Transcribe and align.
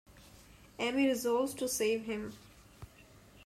Amy 0.79 1.05
resolves 1.09 1.53
to 1.53 1.67
save 1.67 2.05
him. 2.05 2.33